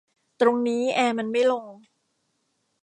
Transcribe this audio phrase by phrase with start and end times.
[0.41, 1.65] ตรงนี้แอร์มันไม่ลง